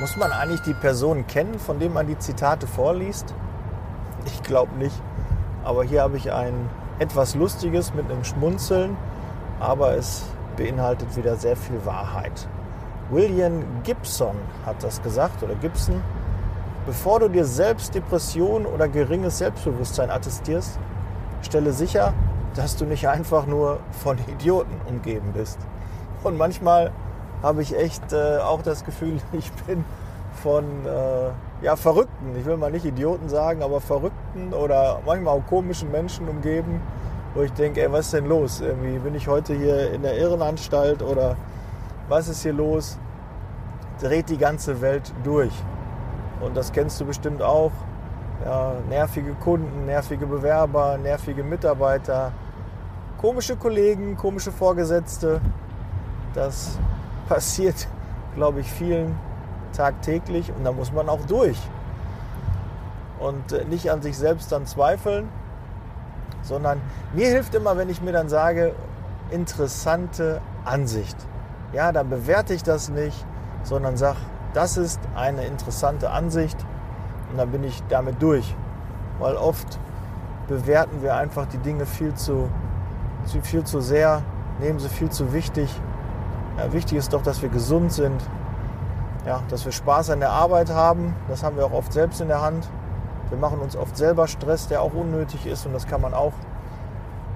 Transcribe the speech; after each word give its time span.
Muss 0.00 0.16
man 0.16 0.30
eigentlich 0.30 0.62
die 0.62 0.74
Person 0.74 1.26
kennen, 1.26 1.58
von 1.58 1.80
dem 1.80 1.92
man 1.92 2.06
die 2.06 2.16
Zitate 2.16 2.68
vorliest? 2.68 3.34
Ich 4.26 4.44
glaube 4.44 4.76
nicht. 4.76 4.94
Aber 5.64 5.82
hier 5.82 6.02
habe 6.02 6.16
ich 6.16 6.30
ein 6.32 6.70
etwas 7.00 7.34
Lustiges 7.34 7.92
mit 7.94 8.08
einem 8.08 8.22
Schmunzeln, 8.22 8.96
aber 9.58 9.96
es 9.96 10.22
beinhaltet 10.56 11.16
wieder 11.16 11.34
sehr 11.34 11.56
viel 11.56 11.84
Wahrheit. 11.84 12.48
William 13.10 13.64
Gibson 13.82 14.36
hat 14.64 14.84
das 14.84 15.02
gesagt, 15.02 15.42
oder 15.42 15.56
Gibson. 15.56 16.00
Bevor 16.86 17.18
du 17.18 17.28
dir 17.28 17.44
selbst 17.44 17.92
Depression 17.92 18.66
oder 18.66 18.86
geringes 18.86 19.38
Selbstbewusstsein 19.38 20.10
attestierst, 20.10 20.78
stelle 21.42 21.72
sicher, 21.72 22.12
dass 22.54 22.76
du 22.76 22.84
nicht 22.84 23.08
einfach 23.08 23.46
nur 23.46 23.80
von 23.90 24.16
Idioten 24.28 24.80
umgeben 24.88 25.32
bist. 25.32 25.58
Und 26.22 26.36
manchmal 26.36 26.92
habe 27.42 27.62
ich 27.62 27.76
echt 27.76 28.12
äh, 28.12 28.38
auch 28.38 28.62
das 28.62 28.84
Gefühl, 28.84 29.18
ich 29.32 29.50
bin 29.52 29.84
von 30.42 30.64
äh, 30.86 31.64
ja, 31.64 31.76
Verrückten, 31.76 32.36
ich 32.38 32.44
will 32.44 32.56
mal 32.56 32.70
nicht 32.70 32.84
Idioten 32.84 33.28
sagen, 33.28 33.62
aber 33.62 33.80
Verrückten 33.80 34.52
oder 34.52 35.00
manchmal 35.04 35.36
auch 35.36 35.46
komischen 35.46 35.90
Menschen 35.90 36.28
umgeben, 36.28 36.80
wo 37.34 37.42
ich 37.42 37.52
denke, 37.52 37.82
ey, 37.82 37.92
was 37.92 38.06
ist 38.06 38.14
denn 38.14 38.26
los? 38.26 38.60
Irgendwie 38.60 38.98
bin 38.98 39.14
ich 39.14 39.26
heute 39.26 39.54
hier 39.54 39.92
in 39.92 40.02
der 40.02 40.16
Irrenanstalt 40.16 41.02
oder 41.02 41.36
was 42.08 42.28
ist 42.28 42.42
hier 42.42 42.52
los? 42.52 42.98
Dreht 44.00 44.28
die 44.28 44.38
ganze 44.38 44.80
Welt 44.80 45.12
durch. 45.24 45.52
Und 46.40 46.56
das 46.56 46.72
kennst 46.72 47.00
du 47.00 47.04
bestimmt 47.04 47.42
auch. 47.42 47.72
Ja, 48.44 48.74
nervige 48.88 49.32
Kunden, 49.34 49.86
nervige 49.86 50.24
Bewerber, 50.24 50.96
nervige 50.96 51.42
Mitarbeiter, 51.42 52.30
komische 53.20 53.56
Kollegen, 53.56 54.16
komische 54.16 54.52
Vorgesetzte. 54.52 55.40
Das 56.34 56.78
passiert, 57.28 57.88
glaube 58.34 58.60
ich, 58.60 58.70
vielen 58.70 59.18
tagtäglich 59.72 60.52
und 60.56 60.64
da 60.64 60.72
muss 60.72 60.92
man 60.92 61.08
auch 61.08 61.24
durch. 61.26 61.58
Und 63.18 63.52
äh, 63.52 63.64
nicht 63.64 63.90
an 63.90 64.02
sich 64.02 64.16
selbst 64.16 64.52
dann 64.52 64.66
zweifeln, 64.66 65.28
sondern 66.42 66.80
mir 67.12 67.28
hilft 67.28 67.54
immer, 67.54 67.76
wenn 67.76 67.90
ich 67.90 68.00
mir 68.00 68.12
dann 68.12 68.28
sage, 68.28 68.74
interessante 69.30 70.40
Ansicht. 70.64 71.16
Ja, 71.72 71.92
dann 71.92 72.08
bewerte 72.08 72.54
ich 72.54 72.62
das 72.62 72.88
nicht, 72.88 73.26
sondern 73.62 73.96
sage, 73.96 74.18
das 74.54 74.76
ist 74.76 75.00
eine 75.14 75.44
interessante 75.44 76.10
Ansicht 76.10 76.56
und 77.30 77.38
dann 77.38 77.50
bin 77.50 77.64
ich 77.64 77.82
damit 77.88 78.22
durch. 78.22 78.54
Weil 79.18 79.36
oft 79.36 79.78
bewerten 80.46 81.02
wir 81.02 81.16
einfach 81.16 81.46
die 81.46 81.58
Dinge 81.58 81.84
viel 81.84 82.14
zu, 82.14 82.48
viel 83.42 83.64
zu 83.64 83.80
sehr, 83.80 84.22
nehmen 84.60 84.78
sie 84.78 84.88
viel 84.88 85.10
zu 85.10 85.32
wichtig. 85.32 85.68
Ja, 86.58 86.72
wichtig 86.72 86.98
ist 86.98 87.12
doch, 87.12 87.22
dass 87.22 87.40
wir 87.40 87.48
gesund 87.48 87.92
sind, 87.92 88.20
ja, 89.24 89.40
dass 89.48 89.64
wir 89.64 89.70
Spaß 89.70 90.10
an 90.10 90.18
der 90.18 90.30
Arbeit 90.30 90.70
haben. 90.70 91.14
Das 91.28 91.44
haben 91.44 91.56
wir 91.56 91.64
auch 91.64 91.72
oft 91.72 91.92
selbst 91.92 92.20
in 92.20 92.26
der 92.26 92.42
Hand. 92.42 92.68
Wir 93.28 93.38
machen 93.38 93.60
uns 93.60 93.76
oft 93.76 93.96
selber 93.96 94.26
Stress, 94.26 94.66
der 94.66 94.82
auch 94.82 94.92
unnötig 94.92 95.46
ist 95.46 95.66
und 95.66 95.72
das 95.72 95.86
kann 95.86 96.00
man 96.00 96.14
auch 96.14 96.32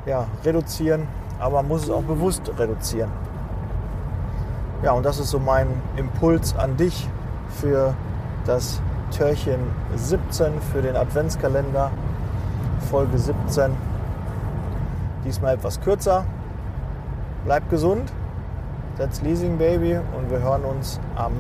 ja, 0.07 0.27
reduzieren, 0.45 1.07
aber 1.39 1.57
man 1.57 1.69
muss 1.69 1.85
es 1.85 1.91
auch 1.91 2.03
bewusst 2.03 2.51
reduzieren. 2.59 3.11
Ja, 4.83 4.93
und 4.93 5.05
das 5.05 5.21
ist 5.21 5.31
so 5.31 5.39
mein 5.39 5.69
Impuls 5.97 6.57
an 6.57 6.77
dich 6.77 7.09
für 7.61 7.95
das 8.45 8.81
Türchen 9.13 9.61
17, 9.95 10.61
für 10.73 10.83
den 10.83 10.97
Adventskalender, 10.97 11.93
Folge 12.91 13.19
17. 13.19 13.77
Diesmal 15.25 15.55
etwas 15.55 15.81
kürzer. 15.81 16.25
Bleib 17.45 17.69
gesund, 17.71 18.13
that's 18.99 19.23
Leasing 19.23 19.59
Baby 19.59 19.97
und 19.97 20.31
wir 20.31 20.41
hören 20.41 20.65
uns 20.65 21.01
am 21.17 21.33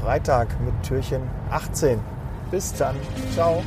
Freitag 0.00 0.48
mit 0.60 0.74
Türchen 0.82 1.22
18. 1.50 1.98
Bis 2.50 2.72
dann. 2.74 2.96
Ciao. 3.34 3.62